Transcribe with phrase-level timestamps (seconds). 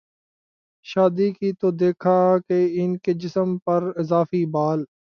[0.85, 2.17] شادی کی تو دیکھا
[2.47, 4.79] کہ ان کے جسم پراضافی بال